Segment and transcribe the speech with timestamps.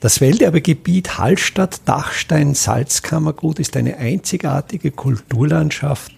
[0.00, 6.12] Das Welterbegebiet Hallstatt-Dachstein-Salzkammergut ist eine einzigartige Kulturlandschaft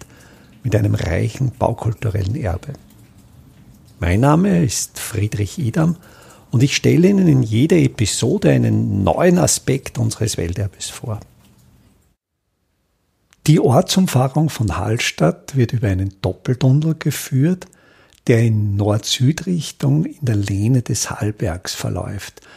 [0.63, 2.73] mit einem reichen baukulturellen Erbe.
[3.99, 5.95] Mein Name ist Friedrich Idam
[6.51, 11.19] und ich stelle Ihnen in jeder Episode einen neuen Aspekt unseres Welterbes vor.
[13.47, 17.65] Die Ortsumfahrung von Hallstatt wird über einen Doppeltunnel geführt,
[18.27, 22.41] der in Nord-Süd-Richtung in der Lehne des Hallbergs verläuft–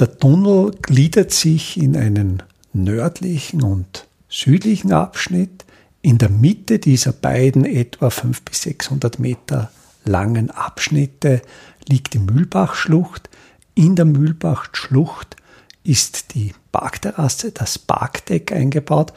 [0.00, 5.64] der Tunnel gliedert sich in einen nördlichen und südlichen Abschnitt.
[6.02, 9.70] In der Mitte dieser beiden etwa 500 bis 600 Meter
[10.04, 11.42] langen Abschnitte
[11.88, 13.28] liegt die Mühlbachschlucht.
[13.74, 15.36] In der Mühlbachschlucht
[15.84, 19.12] ist die Parkterrasse, das Parkdeck eingebaut.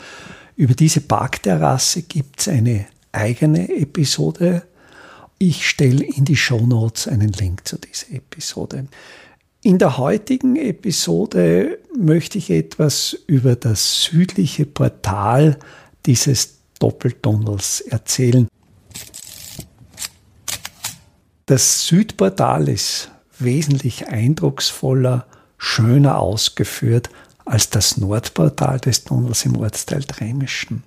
[0.56, 4.64] Über diese Parkterrasse gibt es eine eigene Episode.
[5.38, 8.88] Ich stelle in die Show Notes einen Link zu dieser Episode.
[9.64, 15.60] In der heutigen Episode möchte ich etwas über das südliche Portal
[16.08, 18.48] dieses Doppeltunnels erzählen.
[21.46, 25.28] Das Südportal ist wesentlich eindrucksvoller,
[25.60, 27.12] schöner ausgeführt
[27.46, 30.82] als das Nordportal des Tunnels im Ortsteil Dremischen.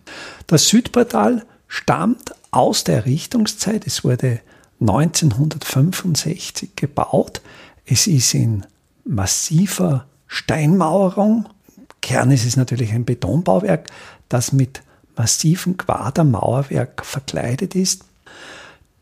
[0.48, 3.86] Das Südportal stammt aus der Errichtungszeit.
[3.86, 4.40] Es wurde
[4.80, 7.40] 1965 gebaut.
[7.84, 8.66] Es ist in
[9.04, 11.48] massiver Steinmauerung.
[12.00, 13.88] Kern ist es natürlich ein Betonbauwerk,
[14.28, 14.82] das mit
[15.16, 18.04] massivem Quadermauerwerk verkleidet ist.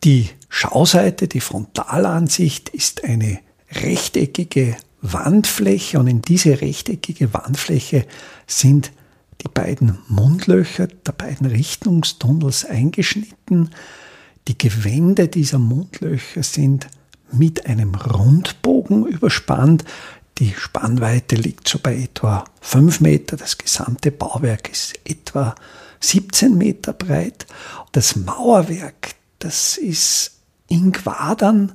[0.04, 3.38] Die Schauseite, die Frontalansicht ist eine
[3.70, 8.06] rechteckige Wandfläche und in diese rechteckige Wandfläche
[8.46, 8.92] sind
[9.42, 13.70] die beiden Mundlöcher der beiden Richtungstunnels eingeschnitten.
[14.48, 16.88] Die Gewände dieser Mundlöcher sind
[17.32, 19.84] mit einem Rundbogen überspannt.
[20.38, 23.36] Die Spannweite liegt so bei etwa 5 Meter.
[23.36, 25.54] Das gesamte Bauwerk ist etwa
[26.00, 27.46] 17 Meter breit.
[27.92, 30.32] Das Mauerwerk, das ist
[30.68, 31.72] in Quadern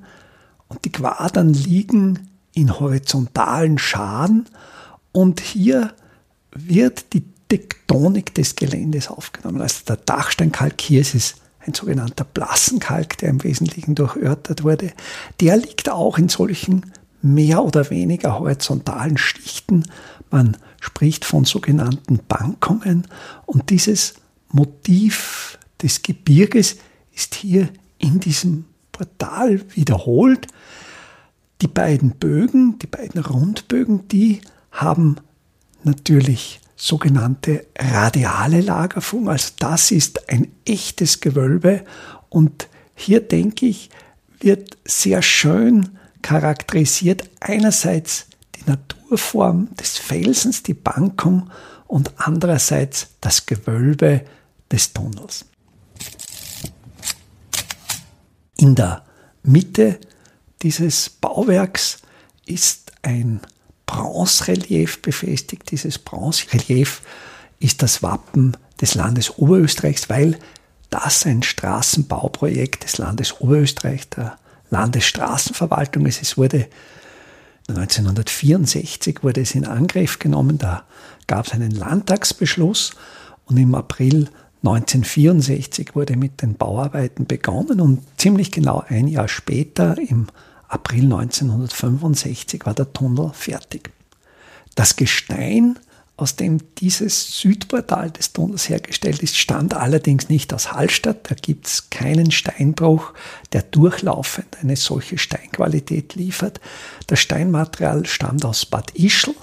[0.68, 4.45] und die Quadern liegen in horizontalen Scharen
[5.12, 5.94] und hier
[6.51, 9.62] wird die Tektonik des Geländes aufgenommen.
[9.62, 11.35] Also der Dachsteinkalk hier ist es
[11.67, 14.91] ein sogenannter Blassenkalk, der im Wesentlichen durchörtert wurde,
[15.39, 16.91] der liegt auch in solchen
[17.22, 19.83] mehr oder weniger horizontalen Schichten.
[20.31, 23.07] Man spricht von sogenannten Bankungen
[23.45, 24.16] und dieses
[24.50, 26.77] Motiv des Gebirges
[27.13, 30.47] ist hier in diesem Portal wiederholt.
[31.61, 34.41] Die beiden Bögen, die beiden Rundbögen, die
[34.72, 35.17] haben
[35.83, 39.27] natürlich sogenannte radiale Lagerung.
[39.27, 41.83] Also das ist ein echtes Gewölbe
[42.29, 43.89] und hier denke ich,
[44.39, 51.49] wird sehr schön charakterisiert einerseits die Naturform des Felsens, die Bankung
[51.88, 54.23] und andererseits das Gewölbe
[54.71, 55.45] des Tunnels.
[58.57, 59.03] In der
[59.44, 59.99] Mitte
[60.61, 61.99] dieses Bauwerks
[62.45, 63.41] ist ein
[63.88, 65.72] Bronzerelief befestigt.
[65.72, 67.02] Dieses Bronzerelief
[67.59, 70.38] ist das Wappen des Landes Oberösterreichs, weil
[70.92, 74.38] das ein Straßenbauprojekt des Landes Oberösterreich, der
[74.70, 76.22] Landesstraßenverwaltung ist.
[76.22, 76.68] Es wurde
[77.70, 80.84] 1964 wurde es in Angriff genommen, da
[81.28, 82.92] gab es einen Landtagsbeschluss
[83.46, 84.30] und im April
[84.64, 90.28] 1964 wurde mit den Bauarbeiten begonnen und ziemlich genau ein Jahr später, im
[90.67, 93.91] April 1965 war der Tunnel fertig.
[94.75, 95.79] Das Gestein,
[96.17, 101.29] aus dem dieses Südportal des Tunnels hergestellt ist, stammt allerdings nicht aus Hallstatt.
[101.29, 103.13] Da gibt es keinen Steinbruch,
[103.53, 106.59] der durchlaufend eine solche Steinqualität liefert.
[107.06, 109.35] Das Steinmaterial stammt aus Bad Ischl.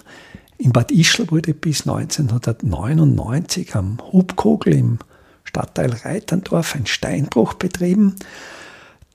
[0.59, 4.99] In Bad Ischl wurde bis 1999 am Hubkogel im
[5.45, 8.17] Stadtteil Reiterndorf ein Steinbruch betrieben.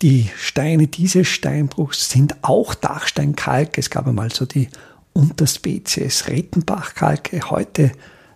[0.02, 3.78] Die Steine dieses Steinbruchs sind auch Dachsteinkalk.
[3.78, 4.70] Es gab einmal so die
[5.12, 7.50] Unterspezies Rettenbachkalke.
[7.50, 7.92] Heute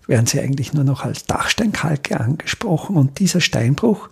[0.06, 2.98] werden sie eigentlich nur noch als Dachsteinkalke angesprochen.
[2.98, 4.10] Und dieser Steinbruch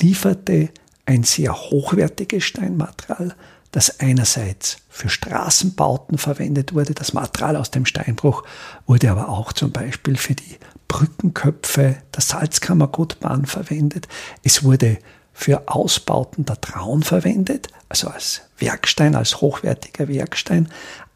[0.00, 0.68] lieferte
[1.06, 3.34] ein sehr hochwertiges Steinmaterial,
[3.70, 6.92] das einerseits für Straßenbauten verwendet wurde.
[6.92, 8.44] Das Material aus dem Steinbruch
[8.86, 10.58] wurde aber auch zum Beispiel für die
[10.88, 14.08] Brückenköpfe der Salzkammergutbahn verwendet.
[14.42, 14.98] Es wurde
[15.32, 20.68] für Ausbauten der Traun verwendet, also als Werkstein, als hochwertiger Werkstein.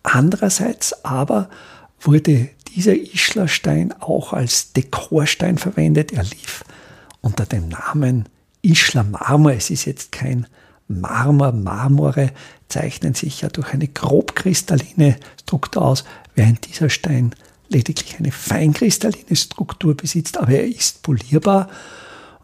[0.03, 1.49] Andererseits aber
[2.01, 6.13] wurde dieser Ischlerstein auch als Dekorstein verwendet.
[6.13, 6.65] Er lief
[7.21, 8.29] unter dem Namen
[8.63, 9.53] Ischler Marmor.
[9.53, 10.47] Es ist jetzt kein
[10.89, 12.31] Marmor, Marmore
[12.69, 16.05] zeichnen sich ja durch eine grobkristalline Struktur aus,
[16.35, 17.35] während dieser Stein
[17.69, 21.69] lediglich eine feinkristalline Struktur besitzt, aber er ist polierbar.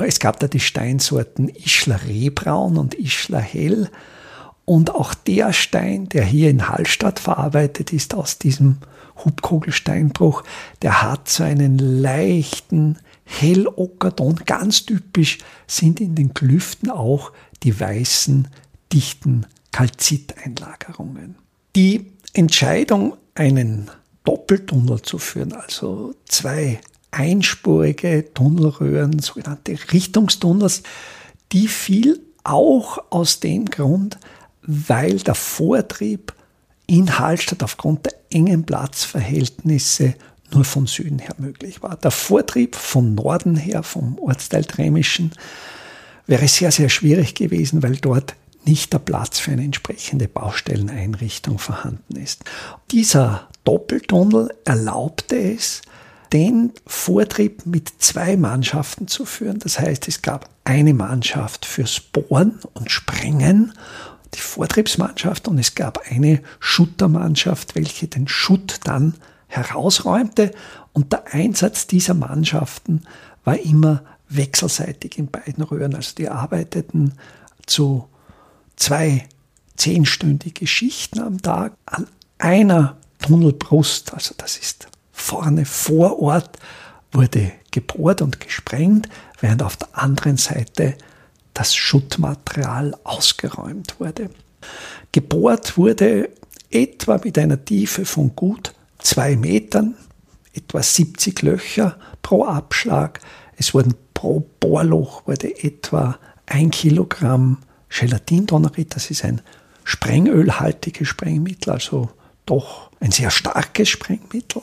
[0.07, 3.91] Es gab da die Steinsorten Ischler Rehbraun und Ischler Hell.
[4.65, 8.79] Und auch der Stein, der hier in Hallstatt verarbeitet ist, aus diesem
[9.25, 10.45] Hubkugelsteinbruch,
[10.83, 14.37] der hat so einen leichten Hellockerton.
[14.47, 17.33] Ganz typisch sind in den Klüften auch
[17.63, 18.49] die weißen,
[18.93, 21.37] dichten Kalziteinlagerungen.
[21.75, 23.91] Die Entscheidung, einen
[24.25, 26.81] Doppeltunnel zu führen, also zwei
[27.13, 30.83] einspurige Tunnelröhren, sogenannte Richtungstunnels,
[31.53, 34.19] die fiel auch aus dem Grund,
[34.63, 36.33] weil der Vortrieb
[36.87, 40.15] in Hallstatt aufgrund der engen Platzverhältnisse
[40.53, 41.97] nur von Süden her möglich war.
[41.97, 45.33] Der Vortrieb von Norden her, vom Ortsteil Tremischen,
[46.27, 48.35] wäre sehr, sehr schwierig gewesen, weil dort
[48.65, 52.45] nicht der Platz für eine entsprechende Baustelleneinrichtung vorhanden ist.
[52.91, 55.83] Dieser Doppeltunnel erlaubte es,
[56.33, 59.59] den Vortrieb mit zwei Mannschaften zu führen.
[59.59, 63.73] Das heißt, es gab eine Mannschaft fürs Bohren und Sprengen,
[64.35, 69.15] die Vortriebsmannschaft, und es gab eine Schuttermannschaft, welche den Schutt dann
[69.49, 70.53] herausräumte.
[70.95, 73.03] Und der Einsatz dieser Mannschaften
[73.45, 75.95] war immer wechselseitig in beiden Röhren.
[75.95, 77.13] Also die arbeiteten
[77.67, 78.09] zu
[78.77, 79.29] zwei
[79.77, 82.07] zehnstündige Schichten am Tag an
[82.39, 86.59] einer Tunnelbrust, also das ist vorne vor Ort,
[87.13, 89.09] wurde gebohrt und gesprengt,
[89.41, 90.95] während auf der anderen Seite
[91.55, 94.31] das Schuttmaterial ausgeräumt wurde.
[95.13, 96.31] Gebohrt wurde
[96.71, 99.95] etwa mit einer Tiefe von gut zwei Metern,
[100.55, 103.21] etwa 70 Löcher pro Abschlag.
[103.57, 107.59] Es wurden pro Bohrloch wurde etwa ein Kilogramm
[107.89, 109.43] Gelatindonnerit, das ist ein
[109.85, 112.11] sprengölhaltiges Sprengmittel, also
[112.47, 114.63] doch ein sehr starkes Sprengmittel.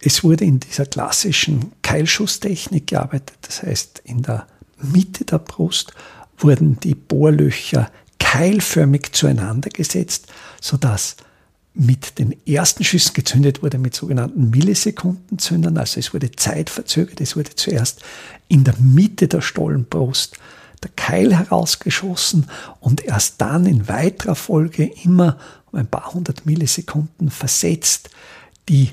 [0.00, 4.46] Es wurde in dieser klassischen Keilschusstechnik gearbeitet, das heißt in der
[4.80, 5.92] Mitte der Brust
[6.38, 7.90] wurden die Bohrlöcher
[8.20, 10.28] keilförmig zueinander gesetzt,
[10.60, 11.16] sodass
[11.74, 17.54] mit den ersten Schüssen gezündet wurde mit sogenannten Millisekundenzündern, also es wurde zeitverzögert, es wurde
[17.56, 18.02] zuerst
[18.46, 20.36] in der Mitte der Stollenbrust
[20.82, 22.48] der Keil herausgeschossen
[22.80, 25.38] und erst dann in weiterer Folge immer
[25.70, 28.10] um ein paar hundert Millisekunden versetzt
[28.68, 28.90] die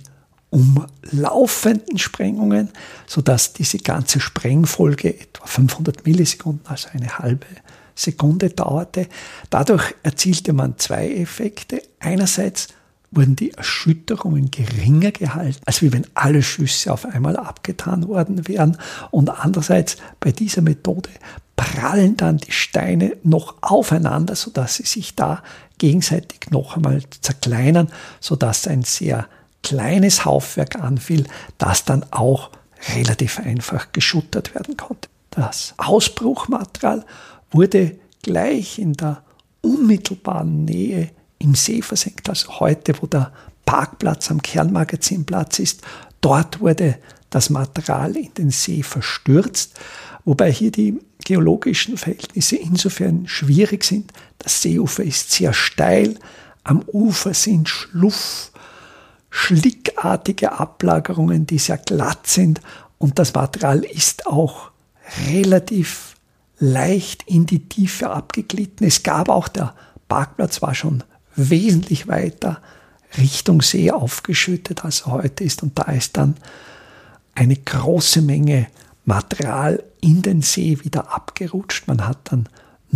[0.50, 2.69] umlaufenden Sprengungen,
[3.07, 7.48] sodass diese ganze Sprengfolge etwa 500 Millisekunden, also eine halbe
[7.94, 9.07] Sekunde dauerte.
[9.50, 11.81] Dadurch erzielte man zwei Effekte.
[12.00, 12.69] Einerseits
[13.12, 18.78] wurden die Erschütterungen geringer gehalten, als wenn alle Schüsse auf einmal abgetan worden wären.
[19.12, 21.10] Und andererseits bei dieser Methode
[21.56, 25.42] prallen dann die Steine noch aufeinander, sodass sie sich da
[25.77, 29.27] gegenseitig noch einmal zerkleinern, sodass ein sehr
[29.63, 31.25] kleines Haufwerk anfiel,
[31.57, 32.51] das dann auch
[32.95, 35.10] relativ einfach geschuttert werden konnte.
[35.31, 37.06] Das Ausbruchmaterial
[37.51, 39.24] wurde gleich in der
[39.62, 43.31] unmittelbaren Nähe im See versenkt, also heute, wo der
[43.66, 45.81] Parkplatz am Kernmagazinplatz ist,
[46.21, 46.98] dort wurde
[47.30, 49.80] das Material in den See verstürzt,
[50.24, 54.13] wobei hier die geologischen Verhältnisse insofern schwierig sind.
[54.45, 56.19] Das Seeufer ist sehr steil,
[56.63, 58.52] am Ufer sind Schluff,
[59.31, 62.61] schlickartige Ablagerungen, die sehr glatt sind
[62.99, 64.69] und das Material ist auch
[65.31, 66.16] relativ
[66.59, 68.85] leicht in die Tiefe abgeglitten.
[68.85, 69.73] Es gab auch, der
[70.07, 71.04] Parkplatz war schon
[71.35, 72.61] wesentlich weiter
[73.18, 76.35] Richtung See aufgeschüttet, als er heute ist und da ist dann
[77.33, 78.68] eine große Menge
[79.06, 81.87] Material in den See wieder abgerutscht.
[81.87, 82.47] Man hat dann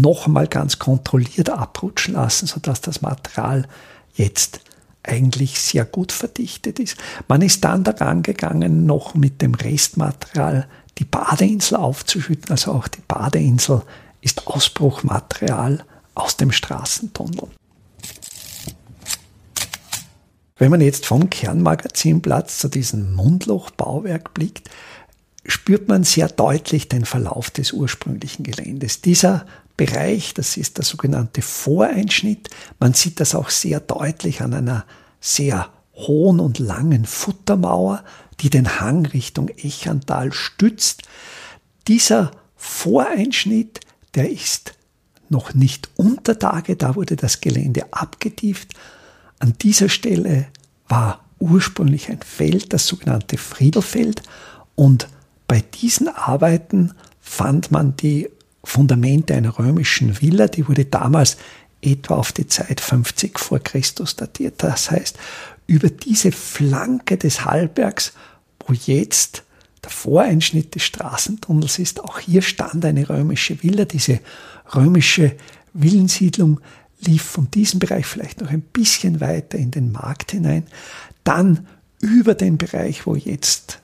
[0.01, 3.67] noch einmal ganz kontrolliert abrutschen lassen, sodass das Material
[4.13, 4.61] jetzt
[5.03, 6.97] eigentlich sehr gut verdichtet ist.
[7.27, 12.51] Man ist dann daran gegangen, noch mit dem Restmaterial die Badeinsel aufzuschütten.
[12.51, 13.81] Also auch die Badeinsel
[14.21, 15.83] ist Ausbruchmaterial
[16.15, 17.47] aus dem Straßentunnel.
[20.57, 24.69] Wenn man jetzt vom Kernmagazinplatz zu diesem Mundlochbauwerk blickt,
[25.45, 28.99] spürt man sehr deutlich den Verlauf des ursprünglichen Geländes.
[28.99, 29.45] Dieser
[29.79, 32.49] Bereich, das ist der sogenannte Voreinschnitt.
[32.81, 34.83] Man sieht das auch sehr deutlich an einer
[35.21, 38.03] sehr hohen und langen Futtermauer,
[38.41, 41.03] die den Hang Richtung Echantal stützt.
[41.87, 43.79] Dieser Voreinschnitt,
[44.15, 44.73] der ist
[45.29, 48.73] noch nicht unter Tage, da wurde das Gelände abgetieft.
[49.39, 50.47] An dieser Stelle
[50.89, 54.23] war ursprünglich ein Feld, das sogenannte Friedelfeld,
[54.75, 55.07] und
[55.47, 58.29] bei diesen Arbeiten fand man die
[58.63, 61.37] Fundamente einer römischen Villa, die wurde damals
[61.81, 64.55] etwa auf die Zeit 50 vor Christus datiert.
[64.57, 65.17] Das heißt,
[65.67, 68.13] über diese Flanke des Hallbergs,
[68.65, 69.43] wo jetzt
[69.83, 73.85] der Voreinschnitt des Straßentunnels ist, auch hier stand eine römische Villa.
[73.85, 74.19] Diese
[74.75, 75.35] römische
[75.73, 76.59] Villensiedlung
[77.01, 80.63] lief von diesem Bereich vielleicht noch ein bisschen weiter in den Markt hinein,
[81.23, 81.67] dann
[82.01, 83.79] über den Bereich, wo jetzt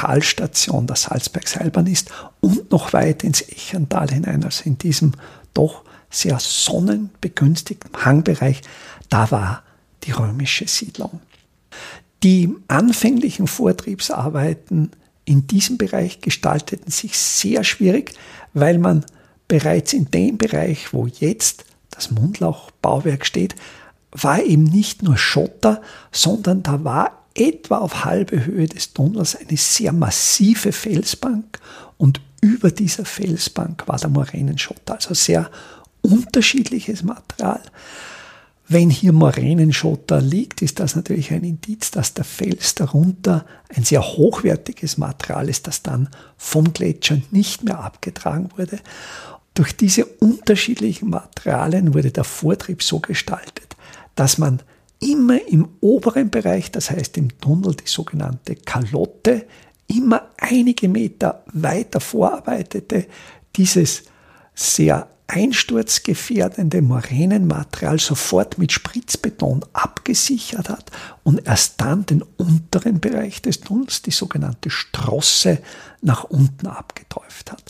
[0.00, 5.12] Talstation der Salzbergseilbahn ist und noch weit ins Echental hinein, also in diesem
[5.52, 8.62] doch sehr sonnenbegünstigten Hangbereich,
[9.10, 9.62] da war
[10.04, 11.20] die römische Siedlung.
[12.22, 14.92] Die anfänglichen Vortriebsarbeiten
[15.26, 18.14] in diesem Bereich gestalteten sich sehr schwierig,
[18.54, 19.04] weil man
[19.48, 23.54] bereits in dem Bereich, wo jetzt das Mundlauchbauwerk steht,
[24.12, 29.56] war eben nicht nur Schotter, sondern da war etwa auf halbe Höhe des Tunnels eine
[29.56, 31.58] sehr massive Felsbank
[31.96, 35.50] und über dieser Felsbank war der Moränenschotter, also sehr
[36.02, 37.60] unterschiedliches Material.
[38.68, 43.44] Wenn hier Moränenschotter liegt, ist das natürlich ein Indiz, dass der Fels darunter
[43.74, 48.78] ein sehr hochwertiges Material ist, das dann vom Gletscher nicht mehr abgetragen wurde.
[49.54, 53.76] Durch diese unterschiedlichen Materialien wurde der Vortrieb so gestaltet,
[54.14, 54.62] dass man
[55.00, 59.46] immer im oberen Bereich, das heißt im Tunnel, die sogenannte Kalotte,
[59.86, 63.06] immer einige Meter weiter vorarbeitete,
[63.56, 64.04] dieses
[64.54, 70.90] sehr einsturzgefährdende Moränenmaterial sofort mit Spritzbeton abgesichert hat
[71.22, 75.58] und erst dann den unteren Bereich des Tunnels, die sogenannte Strosse,
[76.02, 77.62] nach unten abgeträuft hat.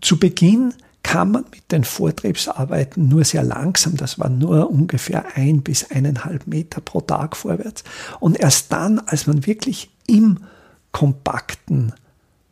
[0.00, 0.72] Zu Beginn
[1.04, 6.48] kam man mit den Vortriebsarbeiten nur sehr langsam, das war nur ungefähr ein bis eineinhalb
[6.48, 7.84] Meter pro Tag vorwärts.
[8.18, 10.38] Und erst dann, als man wirklich im
[10.90, 11.92] kompakten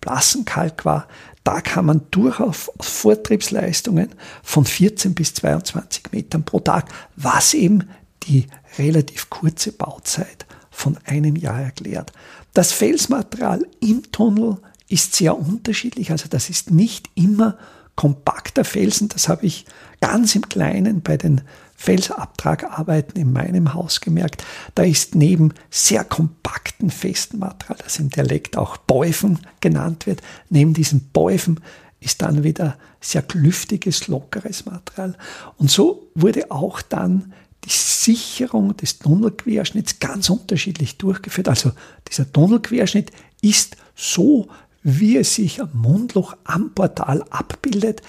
[0.00, 1.08] Blassenkalk war,
[1.44, 4.10] da kam man durchaus Vortriebsleistungen
[4.42, 7.88] von 14 bis 22 Metern pro Tag, was eben
[8.24, 8.46] die
[8.78, 12.12] relativ kurze Bauzeit von einem Jahr erklärt.
[12.54, 17.56] Das Felsmaterial im Tunnel ist sehr unterschiedlich, also das ist nicht immer
[17.96, 19.66] kompakter Felsen, das habe ich
[20.00, 21.42] ganz im Kleinen bei den
[21.76, 24.44] Felsabtragarbeiten in meinem Haus gemerkt.
[24.74, 30.74] Da ist neben sehr kompakten festen Material, das im Dialekt auch Bäufen genannt wird, neben
[30.74, 31.60] diesem Bäufen
[32.00, 35.16] ist dann wieder sehr klüftiges, lockeres Material.
[35.56, 37.32] Und so wurde auch dann
[37.64, 41.48] die Sicherung des Tunnelquerschnitts ganz unterschiedlich durchgeführt.
[41.48, 41.72] Also
[42.08, 44.48] dieser Tunnelquerschnitt ist so
[44.82, 48.02] wie es sich am Mundloch am Portal abbildet.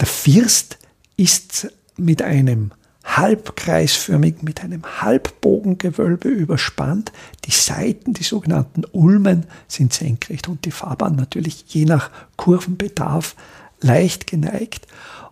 [0.00, 0.78] Der First
[1.16, 2.72] ist mit einem
[3.04, 7.12] halbkreisförmig mit einem Halbbogengewölbe überspannt.
[7.44, 13.36] Die Seiten, die sogenannten Ulmen, sind senkrecht und die Fahrbahn natürlich je nach Kurvenbedarf
[13.80, 14.86] leicht geneigt.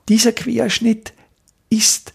[0.08, 1.14] Dieser Querschnitt
[1.70, 2.12] ist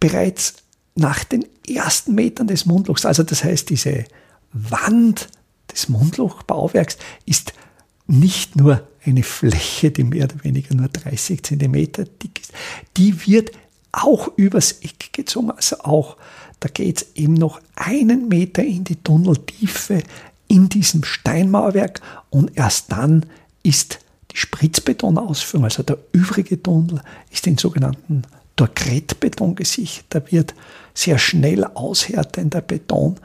[0.00, 0.54] bereits
[0.96, 4.04] nach den ersten Metern des Mundlochs, also das heißt diese
[4.52, 5.28] Wand
[5.70, 7.52] des Mundlochbauwerks ist
[8.06, 12.52] nicht nur eine Fläche, die mehr oder weniger nur 30 Zentimeter dick ist,
[12.96, 13.50] die wird
[13.92, 15.50] auch übers Eck gezogen.
[15.50, 16.16] Also auch,
[16.60, 20.02] da geht es eben noch einen Meter in die Tunneltiefe
[20.48, 23.26] in diesem Steinmauerwerk und erst dann
[23.62, 23.98] ist
[24.32, 28.22] die Spritzbetonausführung, also der übrige Tunnel, ist in sogenannten
[28.54, 30.06] Torkrettbeton gesichert.
[30.10, 30.54] Da wird
[30.94, 33.16] sehr schnell aushärtender Beton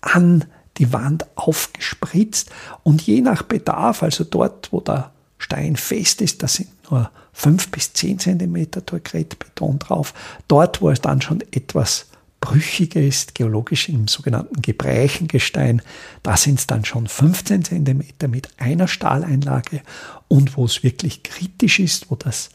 [0.00, 0.44] an
[0.78, 2.50] die Wand aufgespritzt
[2.82, 7.70] und je nach Bedarf, also dort, wo der Stein fest ist, da sind nur fünf
[7.70, 10.12] bis zehn Zentimeter Torkretbeton drauf.
[10.48, 12.06] Dort, wo es dann schon etwas
[12.40, 15.82] brüchiger ist, geologisch im sogenannten Gebrächengestein,
[16.22, 19.82] da sind es dann schon 15 Zentimeter mit einer Stahleinlage
[20.28, 22.50] und wo es wirklich kritisch ist, wo das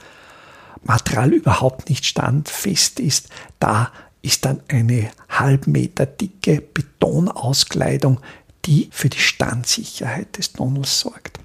[0.84, 3.92] Material überhaupt nicht standfest ist, da
[4.24, 8.20] ist dann eine halb Meter dicke Betonauskleidung,
[8.66, 11.40] die für die Standsicherheit des Tunnels sorgt.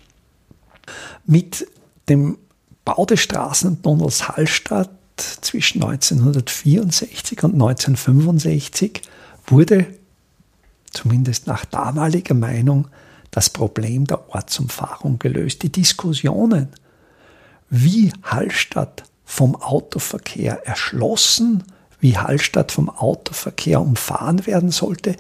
[1.27, 1.67] Mit
[2.09, 2.39] dem
[2.85, 9.03] Bau des Straßentunnels Hallstatt zwischen 1964 und 1965
[9.47, 9.87] wurde,
[10.93, 12.89] zumindest nach damaliger Meinung,
[13.33, 15.63] das Problem der Ortsumfahrung gelöst.
[15.65, 16.69] Die Diskussionen,
[17.69, 21.65] wie Hallstatt vom Autoverkehr erschlossen
[22.01, 25.17] wie Hallstatt vom Autoverkehr umfahren werden sollte,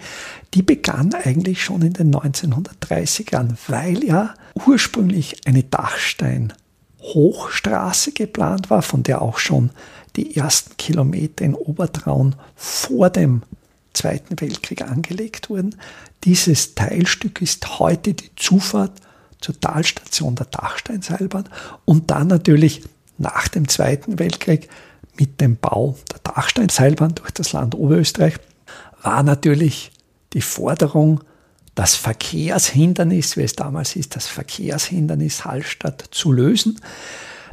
[0.55, 4.33] die begann eigentlich schon in den 1930ern, weil ja
[4.67, 9.71] ursprünglich eine Dachstein-Hochstraße geplant war, von der auch schon
[10.17, 13.43] die ersten Kilometer in Obertraun vor dem
[13.93, 15.75] Zweiten Weltkrieg angelegt wurden.
[16.25, 18.93] Dieses Teilstück ist heute die Zufahrt
[19.41, 21.49] zur Talstation der Dachsteinseilbahn
[21.85, 22.83] und dann natürlich
[23.19, 24.71] nach dem Zweiten Weltkrieg
[25.19, 28.35] mit dem Bau der Dachsteinseilbahn durch das Land Oberösterreich
[29.03, 29.91] war natürlich
[30.33, 31.21] die Forderung,
[31.75, 36.81] das Verkehrshindernis, wie es damals ist, das Verkehrshindernis Hallstatt zu lösen.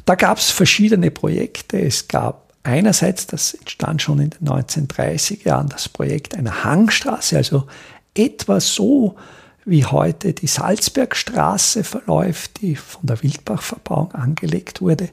[0.05, 1.79] Da gab es verschiedene Projekte.
[1.79, 7.67] Es gab einerseits, das entstand schon in den 1930er Jahren, das Projekt einer Hangstraße, also
[8.15, 9.15] etwa so,
[9.63, 15.09] wie heute die Salzbergstraße verläuft, die von der Wildbachverbauung angelegt wurde,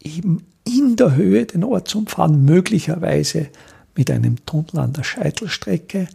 [0.00, 3.48] eben in der Höhe den Ort zu umfahren, möglicherweise
[3.96, 6.08] mit einem Tunnel an der Scheitelstrecke.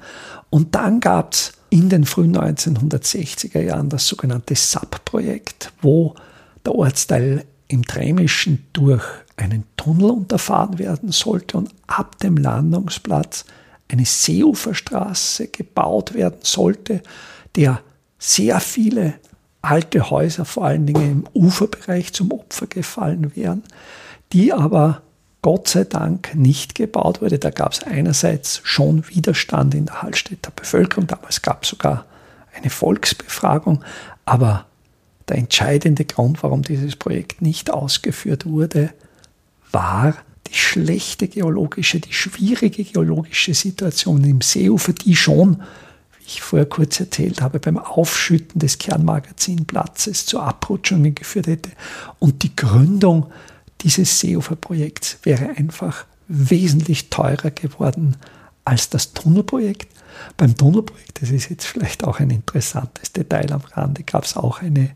[0.49, 6.15] Und dann gab es in den frühen 1960er Jahren das sogenannte SAP-Projekt, wo
[6.65, 9.03] der Ortsteil im Tremischen durch
[9.35, 13.45] einen Tunnel unterfahren werden sollte und ab dem Landungsplatz
[13.89, 17.01] eine Seeuferstraße gebaut werden sollte,
[17.55, 17.81] der
[18.17, 19.15] sehr viele
[19.61, 23.63] alte Häuser, vor allen Dingen im Uferbereich, zum Opfer gefallen wären,
[24.33, 25.01] die aber
[25.41, 27.39] Gott sei Dank nicht gebaut wurde.
[27.39, 32.05] Da gab es einerseits schon Widerstand in der Hallstätter Bevölkerung, damals gab es sogar
[32.55, 33.83] eine Volksbefragung,
[34.25, 34.65] aber
[35.29, 38.91] der entscheidende Grund, warum dieses Projekt nicht ausgeführt wurde,
[39.71, 40.15] war
[40.47, 45.61] die schlechte geologische, die schwierige geologische Situation im Seeufer, die schon,
[46.17, 51.71] wie ich vorher kurz erzählt habe, beim Aufschütten des Kernmagazinplatzes zu Abrutschungen geführt hätte.
[52.19, 53.27] Und die Gründung
[53.81, 58.17] dieses Seeuferprojekts wäre einfach wesentlich teurer geworden
[58.65, 59.87] als das Tunnelprojekt.
[60.35, 64.61] Beim Tunnelprojekt, das ist jetzt vielleicht auch ein interessantes Detail am Rande, gab es auch
[64.61, 64.91] eine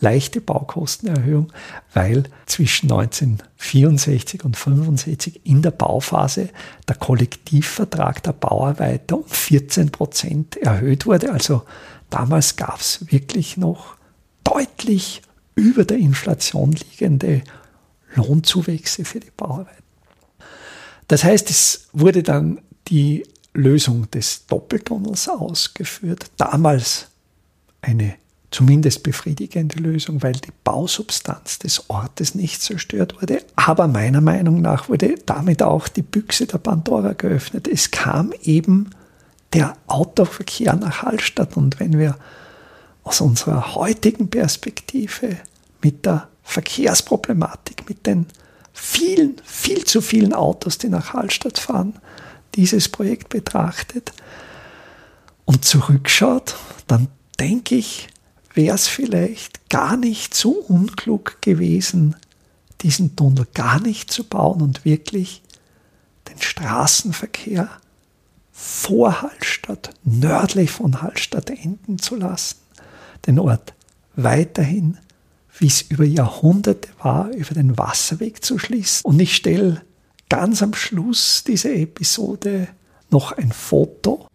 [0.00, 1.52] leichte Baukostenerhöhung,
[1.92, 6.48] weil zwischen 1964 und 1965 in der Bauphase
[6.88, 11.32] der Kollektivvertrag der Bauarbeiter um 14 Prozent erhöht wurde.
[11.32, 11.62] Also
[12.08, 13.96] damals gab es wirklich noch
[14.44, 15.22] deutlich
[15.54, 17.42] über der Inflation liegende
[18.14, 19.82] Lohnzuwächse für die Bauarbeit.
[21.08, 26.26] Das heißt, es wurde dann die Lösung des Doppeltunnels ausgeführt.
[26.36, 27.08] Damals
[27.82, 28.14] eine
[28.50, 33.42] zumindest befriedigende Lösung, weil die Bausubstanz des Ortes nicht zerstört wurde.
[33.56, 37.68] Aber meiner Meinung nach wurde damit auch die Büchse der Pandora geöffnet.
[37.68, 38.90] Es kam eben
[39.52, 41.56] der Autoverkehr nach Hallstatt.
[41.56, 42.16] Und wenn wir
[43.02, 45.36] aus unserer heutigen Perspektive
[45.82, 48.26] mit der Verkehrsproblematik, mit den
[48.72, 51.94] vielen, viel zu vielen Autos, die nach Hallstatt fahren,
[52.54, 54.12] dieses Projekt betrachtet
[55.44, 58.08] und zurückschaut, dann denke ich,
[58.54, 62.16] wäre es vielleicht gar nicht so unklug gewesen,
[62.82, 65.42] diesen Tunnel gar nicht zu bauen und wirklich
[66.28, 67.68] den Straßenverkehr
[68.52, 72.58] vor Hallstatt, nördlich von Hallstatt enden zu lassen,
[73.26, 73.74] den Ort
[74.16, 74.98] weiterhin,
[75.60, 79.02] wie es über Jahrhunderte war, über den Wasserweg zu schließen.
[79.04, 79.82] Und ich stelle
[80.30, 82.68] ganz am Schluss dieser Episode
[83.10, 84.26] noch ein Foto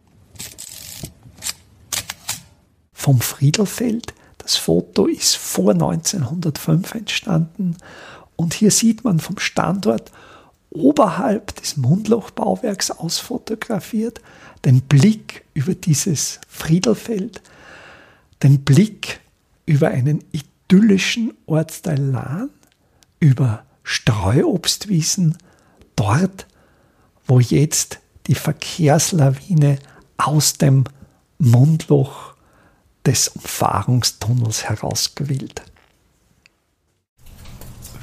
[2.93, 4.13] vom Friedelfeld.
[4.37, 7.75] Das Foto ist vor 1905 entstanden
[8.35, 10.11] und hier sieht man vom Standort
[10.69, 14.21] oberhalb des Mundlochbauwerks ausfotografiert
[14.65, 17.41] den Blick über dieses Friedelfeld,
[18.43, 19.21] den Blick
[19.65, 20.23] über einen
[20.67, 22.49] idyllischen Ortsteil Lahn,
[23.19, 25.37] über Streuobstwiesen,
[25.95, 26.47] dort,
[27.25, 29.77] wo jetzt die Verkehrslawine
[30.17, 30.85] aus dem
[31.37, 32.33] Mundloch
[33.05, 35.61] des Umfahrungstunnels herausgewählt.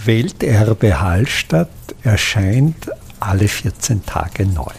[0.04, 1.70] Welterbe Hallstatt
[2.02, 4.72] erscheint alle 14 Tage neu.